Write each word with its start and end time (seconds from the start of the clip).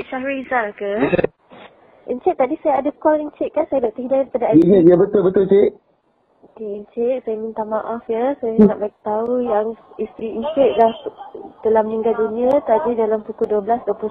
Encik 0.00 0.16
Syahrizal 0.16 0.72
ke? 0.80 0.92
Encik, 2.16 2.32
tadi 2.40 2.56
saya 2.64 2.80
ada 2.80 2.88
call 3.04 3.20
Encik 3.20 3.52
kan? 3.52 3.68
Saya 3.68 3.84
Dr. 3.84 4.00
Hidayat 4.00 4.32
daripada 4.32 4.56
Ya, 4.56 4.80
ya 4.80 4.96
betul-betul 4.96 5.44
cik. 5.44 5.76
Okey, 6.40 6.80
Encik, 6.80 7.20
saya 7.28 7.36
minta 7.36 7.68
maaf 7.68 8.00
ya. 8.08 8.32
Saya 8.40 8.64
nak 8.64 8.80
bagi 8.80 8.96
tahu 9.04 9.44
yang 9.44 9.76
isteri 10.00 10.40
Encik 10.40 10.72
dah 10.80 10.88
telah 11.60 11.84
meninggal 11.84 12.16
dunia 12.16 12.48
tadi 12.64 12.96
dalam 12.96 13.20
pukul 13.28 13.60
12.29. 13.60 14.08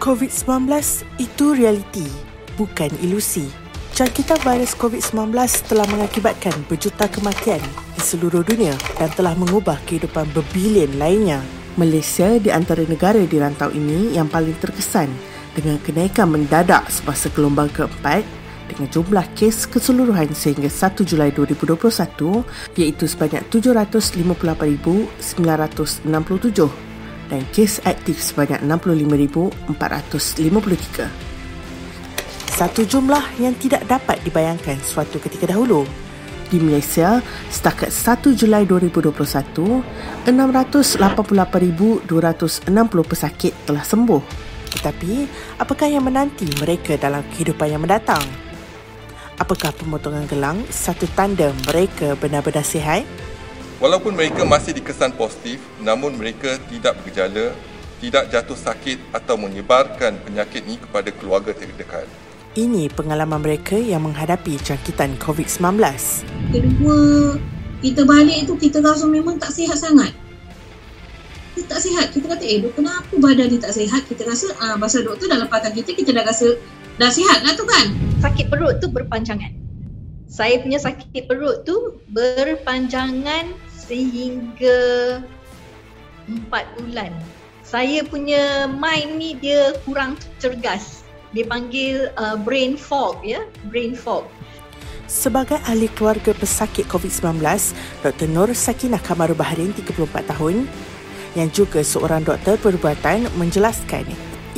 COVID-19 0.00 0.72
itu 1.20 1.46
realiti, 1.52 2.08
bukan 2.56 2.88
ilusi. 3.04 3.69
Jangkitan 4.00 4.40
virus 4.40 4.72
COVID-19 4.80 5.28
telah 5.68 5.84
mengakibatkan 5.92 6.56
berjuta 6.72 7.04
kematian 7.04 7.60
di 7.92 8.00
seluruh 8.00 8.40
dunia 8.40 8.72
dan 8.96 9.12
telah 9.12 9.36
mengubah 9.36 9.76
kehidupan 9.84 10.24
berbilion 10.32 10.88
lainnya. 10.96 11.44
Malaysia 11.76 12.40
di 12.40 12.48
antara 12.48 12.80
negara 12.88 13.20
di 13.20 13.36
rantau 13.36 13.68
ini 13.68 14.16
yang 14.16 14.24
paling 14.24 14.56
terkesan 14.56 15.12
dengan 15.52 15.76
kenaikan 15.84 16.32
mendadak 16.32 16.88
semasa 16.88 17.28
gelombang 17.36 17.68
keempat 17.76 18.24
dengan 18.72 18.88
jumlah 18.88 19.36
kes 19.36 19.68
keseluruhan 19.68 20.32
sehingga 20.32 20.72
1 20.72 21.04
Julai 21.04 21.28
2021 21.36 22.80
iaitu 22.80 23.04
sebanyak 23.04 23.44
758,967 23.52 26.08
dan 27.28 27.44
kes 27.52 27.84
aktif 27.84 28.16
sebanyak 28.16 28.64
65,453. 28.64 31.29
Satu 32.60 32.84
jumlah 32.84 33.40
yang 33.40 33.56
tidak 33.56 33.88
dapat 33.88 34.20
dibayangkan 34.20 34.76
suatu 34.84 35.16
ketika 35.16 35.48
dahulu. 35.48 35.88
Di 36.52 36.60
Malaysia, 36.60 37.24
setakat 37.48 37.88
1 37.88 38.36
Julai 38.36 38.68
2021, 38.68 39.80
688,260 40.28 42.04
pesakit 43.00 43.56
telah 43.64 43.80
sembuh. 43.80 44.20
Tetapi, 44.76 45.24
apakah 45.56 45.88
yang 45.88 46.04
menanti 46.04 46.52
mereka 46.60 47.00
dalam 47.00 47.24
kehidupan 47.32 47.64
yang 47.64 47.80
mendatang? 47.80 48.20
Apakah 49.40 49.72
pemotongan 49.72 50.28
gelang 50.28 50.60
satu 50.68 51.08
tanda 51.16 51.56
mereka 51.64 52.12
benar-benar 52.20 52.60
sihat? 52.60 53.08
Walaupun 53.80 54.12
mereka 54.12 54.44
masih 54.44 54.76
dikesan 54.76 55.16
positif, 55.16 55.64
namun 55.80 56.12
mereka 56.12 56.60
tidak 56.68 57.00
bergejala, 57.00 57.56
tidak 58.04 58.28
jatuh 58.28 58.58
sakit 58.60 59.00
atau 59.16 59.40
menyebarkan 59.40 60.20
penyakit 60.28 60.60
ini 60.68 60.76
kepada 60.76 61.08
keluarga 61.08 61.56
terdekat. 61.56 62.04
Ini 62.58 62.90
pengalaman 62.98 63.46
mereka 63.46 63.78
yang 63.78 64.02
menghadapi 64.10 64.58
jangkitan 64.66 65.14
COVID-19. 65.22 65.86
Kedua, 66.50 66.98
kita 67.78 68.02
balik 68.02 68.50
tu 68.50 68.58
kita 68.58 68.82
rasa 68.82 69.06
memang 69.06 69.38
tak 69.38 69.54
sihat 69.54 69.78
sangat. 69.78 70.10
Kita 71.54 71.78
tak 71.78 71.80
sihat. 71.86 72.10
Kita 72.10 72.26
kata, 72.26 72.42
eh 72.42 72.58
doktor 72.58 72.82
kenapa 72.82 73.14
badan 73.22 73.54
dia 73.54 73.62
tak 73.62 73.78
sihat? 73.78 74.02
Kita 74.02 74.26
rasa, 74.26 74.50
ah, 74.58 74.74
pasal 74.74 75.06
doktor 75.06 75.30
dah 75.30 75.46
lepaskan 75.46 75.78
kita, 75.78 75.94
kita 75.94 76.10
dah 76.10 76.26
rasa 76.26 76.58
dah 76.98 77.06
sihat 77.06 77.46
lah 77.46 77.54
tu 77.54 77.62
kan. 77.70 77.94
Sakit 78.18 78.50
perut 78.50 78.82
tu 78.82 78.90
berpanjangan. 78.90 79.54
Saya 80.26 80.58
punya 80.58 80.82
sakit 80.82 81.30
perut 81.30 81.62
tu 81.62 82.02
berpanjangan 82.10 83.54
sehingga 83.70 84.78
empat 86.26 86.66
bulan. 86.82 87.14
Saya 87.62 88.02
punya 88.02 88.66
mind 88.66 89.22
ni 89.22 89.38
dia 89.38 89.70
kurang 89.86 90.18
cergas. 90.42 90.99
Dia 91.30 91.46
panggil 91.46 92.10
uh, 92.18 92.34
brain 92.34 92.74
fog 92.74 93.22
ya, 93.22 93.46
brain 93.70 93.94
fog. 93.94 94.26
Sebagai 95.10 95.58
ahli 95.66 95.90
keluarga 95.90 96.30
pesakit 96.34 96.86
COVID-19, 96.86 97.42
Dr. 98.02 98.28
Nur 98.30 98.50
Sakinah 98.54 99.02
Kamaru 99.02 99.34
Baharin, 99.34 99.74
34 99.74 100.26
tahun, 100.26 100.70
yang 101.34 101.50
juga 101.50 101.82
seorang 101.82 102.22
doktor 102.22 102.58
perubatan 102.58 103.26
menjelaskan 103.38 104.06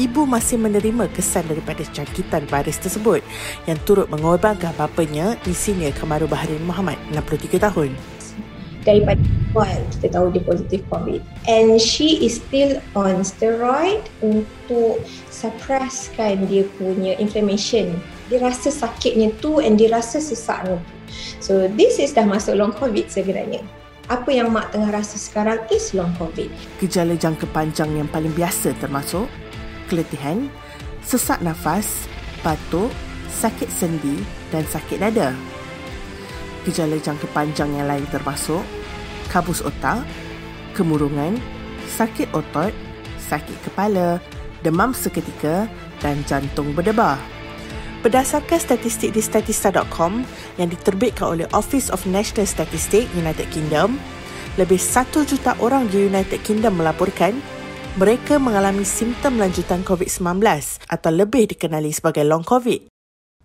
ibu 0.00 0.24
masih 0.24 0.56
menerima 0.56 1.08
kesan 1.12 1.44
daripada 1.48 1.84
jangkitan 1.84 2.48
virus 2.48 2.80
tersebut 2.80 3.20
yang 3.68 3.76
turut 3.84 4.08
mengorbankan 4.08 4.72
bapanya, 4.76 5.36
Insinyur 5.44 5.92
Kamaru 5.96 6.28
Baharin 6.28 6.64
Muhammad, 6.64 6.96
63 7.12 7.60
tahun. 7.60 7.90
Daripada 8.82 9.20
awal 9.52 9.76
kita 9.92 10.16
tahu 10.16 10.32
dia 10.32 10.42
positif 10.42 10.80
COVID. 10.88 11.20
And 11.46 11.76
she 11.76 12.24
is 12.24 12.40
still 12.40 12.80
on 12.96 13.20
steroid 13.22 14.00
untuk 14.24 15.04
suppresskan 15.28 16.48
dia 16.48 16.64
punya 16.80 17.14
inflammation. 17.20 18.00
Dia 18.32 18.40
rasa 18.40 18.72
sakitnya 18.72 19.30
tu 19.44 19.60
and 19.60 19.76
dia 19.76 19.92
rasa 19.92 20.18
sesaknya 20.18 20.80
tu. 20.80 20.92
So 21.44 21.68
this 21.68 22.00
is 22.00 22.16
dah 22.16 22.24
masuk 22.24 22.56
long 22.56 22.72
COVID 22.72 23.12
sebenarnya. 23.12 23.60
Apa 24.08 24.32
yang 24.32 24.50
mak 24.50 24.72
tengah 24.72 24.90
rasa 24.90 25.20
sekarang 25.20 25.62
is 25.68 25.92
long 25.92 26.10
COVID. 26.16 26.48
Gejala 26.80 27.14
jangka 27.14 27.44
panjang 27.52 27.92
yang 27.92 28.08
paling 28.08 28.32
biasa 28.32 28.72
termasuk 28.80 29.28
keletihan, 29.92 30.48
sesak 31.04 31.44
nafas, 31.44 32.08
batuk, 32.40 32.88
sakit 33.28 33.68
sendi 33.68 34.24
dan 34.48 34.64
sakit 34.64 34.98
dada. 34.98 35.36
Gejala 36.64 36.96
jangka 36.96 37.28
panjang 37.36 37.68
yang 37.76 37.90
lain 37.90 38.06
termasuk 38.08 38.64
kabus 39.32 39.64
otak, 39.64 40.04
kemurungan, 40.76 41.40
sakit 41.96 42.28
otot, 42.36 42.76
sakit 43.16 43.56
kepala, 43.64 44.20
demam 44.60 44.92
seketika 44.92 45.64
dan 46.04 46.20
jantung 46.28 46.76
berdebar. 46.76 47.16
Berdasarkan 48.04 48.58
statistik 48.60 49.14
di 49.14 49.22
statista.com 49.24 50.26
yang 50.60 50.68
diterbitkan 50.68 51.38
oleh 51.38 51.46
Office 51.56 51.88
of 51.88 52.04
National 52.04 52.44
Statistics 52.44 53.08
United 53.16 53.48
Kingdom, 53.54 53.96
lebih 54.60 54.76
1 54.76 55.24
juta 55.24 55.56
orang 55.64 55.88
di 55.88 56.10
United 56.10 56.44
Kingdom 56.44 56.76
melaporkan 56.76 57.32
mereka 57.96 58.36
mengalami 58.42 58.84
simptom 58.84 59.40
lanjutan 59.40 59.86
COVID-19 59.86 60.44
atau 60.88 61.10
lebih 61.12 61.56
dikenali 61.56 61.94
sebagai 61.94 62.26
long 62.26 62.44
COVID. 62.44 62.91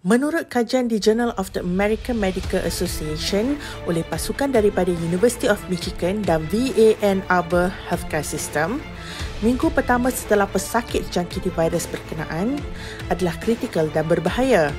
Menurut 0.06 0.46
kajian 0.54 0.86
di 0.94 1.02
Journal 1.02 1.34
of 1.42 1.50
the 1.58 1.62
American 1.66 2.22
Medical 2.22 2.62
Association 2.62 3.58
oleh 3.90 4.06
pasukan 4.06 4.54
daripada 4.54 4.94
University 4.94 5.50
of 5.50 5.58
Michigan 5.74 6.22
dan 6.22 6.46
VAN 6.54 7.26
Arbor 7.34 7.74
Healthcare 7.90 8.22
System, 8.22 8.78
minggu 9.42 9.74
pertama 9.74 10.14
setelah 10.14 10.46
pesakit 10.46 11.02
dijangkiti 11.10 11.50
virus 11.50 11.90
berkenaan 11.90 12.62
adalah 13.10 13.34
kritikal 13.42 13.90
dan 13.90 14.06
berbahaya. 14.06 14.70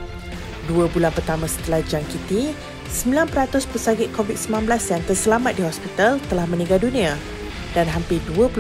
Dua 0.71 0.87
bulan 0.87 1.11
pertama 1.11 1.51
setelah 1.51 1.83
jangkiti, 1.83 2.55
9% 2.87 3.27
pesakit 3.75 4.15
COVID-19 4.15 4.71
yang 4.71 5.03
terselamat 5.03 5.53
di 5.59 5.67
hospital 5.67 6.23
telah 6.31 6.47
meninggal 6.47 6.79
dunia 6.79 7.19
dan 7.73 7.89
hampir 7.89 8.21
20% 8.33 8.55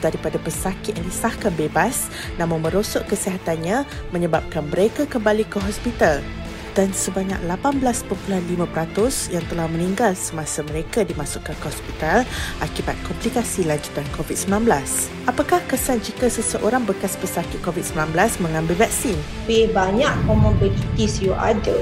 daripada 0.00 0.36
pesakit 0.40 0.96
yang 0.96 1.06
disahkan 1.06 1.52
bebas 1.54 2.10
namun 2.36 2.60
merosok 2.64 3.08
kesihatannya 3.12 3.84
menyebabkan 4.10 4.66
mereka 4.68 5.04
kembali 5.08 5.44
ke 5.48 5.60
hospital 5.60 6.20
dan 6.74 6.94
sebanyak 6.94 7.38
18.5% 7.46 9.34
yang 9.34 9.44
telah 9.50 9.66
meninggal 9.66 10.12
semasa 10.14 10.62
mereka 10.66 11.02
dimasukkan 11.02 11.54
ke 11.58 11.66
hospital 11.66 12.18
akibat 12.62 12.94
komplikasi 13.06 13.66
lanjutan 13.66 14.06
COVID-19. 14.14 14.70
Apakah 15.26 15.60
kesan 15.66 15.98
jika 16.02 16.30
seseorang 16.30 16.86
bekas 16.86 17.18
pesakit 17.18 17.58
COVID-19 17.66 18.14
mengambil 18.42 18.86
vaksin? 18.86 19.18
Lebih 19.46 19.74
banyak 19.74 20.14
comorbidities 20.24 21.18
you 21.18 21.34
ada, 21.34 21.76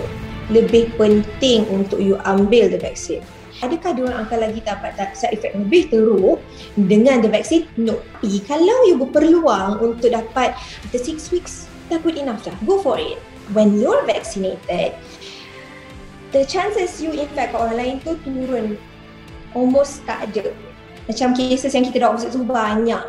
lebih 0.49 0.88
penting 0.97 1.69
untuk 1.69 2.00
you 2.00 2.17
ambil 2.25 2.72
the 2.72 2.81
vaccine. 2.81 3.25
Adakah 3.59 3.91
dia 3.91 4.07
akan 4.07 4.39
lagi 4.39 4.61
dapat 4.63 4.95
side 5.19 5.35
effect 5.35 5.59
lebih 5.59 5.91
teruk 5.91 6.39
dengan 6.79 7.19
the 7.19 7.31
vaccine? 7.31 7.67
No. 7.75 7.99
Tapi 8.23 8.39
kalau 8.47 8.87
you 8.87 8.95
berpeluang 8.95 9.83
untuk 9.83 10.15
dapat 10.15 10.55
after 10.87 11.01
6 11.03 11.35
weeks, 11.35 11.67
good 11.91 12.15
enough 12.15 12.45
dah. 12.47 12.55
Go 12.63 12.79
for 12.79 13.01
it. 13.03 13.19
When 13.57 13.81
you're 13.81 14.05
vaccinated, 14.07 14.95
the 16.31 16.44
chances 16.47 17.00
you 17.00 17.11
infect 17.17 17.56
orang 17.56 17.75
lain 17.75 17.94
tu 18.05 18.15
turun 18.23 18.79
almost 19.56 20.05
tak 20.06 20.31
ada. 20.31 20.55
Macam 21.09 21.32
cases 21.32 21.73
yang 21.73 21.88
kita 21.88 22.05
dah 22.05 22.12
observe 22.12 22.37
tu 22.37 22.44
banyak 22.44 23.00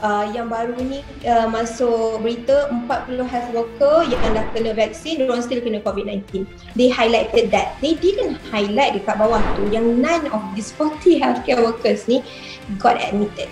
uh, 0.00 0.24
yang 0.32 0.48
baru 0.48 0.76
ni 0.80 1.04
uh, 1.28 1.50
masuk 1.50 2.22
berita 2.24 2.70
40 2.72 3.28
health 3.28 3.50
worker 3.52 3.96
yang 4.08 4.20
dah 4.32 4.46
kena 4.56 4.72
vaksin 4.72 5.20
diorang 5.20 5.44
still 5.44 5.60
kena 5.60 5.82
COVID-19 5.84 6.48
they 6.78 6.88
highlighted 6.88 7.52
that 7.52 7.76
they 7.84 7.98
didn't 7.98 8.40
highlight 8.48 8.96
dekat 8.96 9.18
bawah 9.20 9.42
tu 9.58 9.68
yang 9.68 9.84
none 10.00 10.24
of 10.32 10.40
these 10.56 10.72
40 10.78 11.16
healthcare 11.22 11.60
workers 11.60 12.08
ni 12.08 12.24
got 12.80 12.96
admitted 13.02 13.50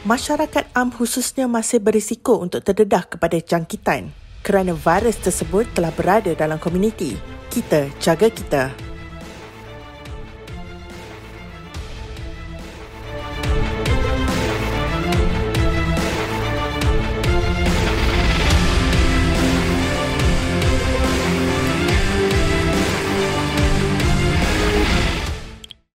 Masyarakat 0.00 0.72
am 0.72 0.88
khususnya 0.88 1.44
masih 1.44 1.76
berisiko 1.76 2.40
untuk 2.40 2.64
terdedah 2.64 3.04
kepada 3.04 3.36
jangkitan 3.36 4.08
kerana 4.40 4.72
virus 4.72 5.20
tersebut 5.20 5.68
telah 5.76 5.92
berada 5.92 6.32
dalam 6.32 6.56
komuniti. 6.56 7.20
Kita 7.52 7.84
jaga 8.00 8.32
kita. 8.32 8.89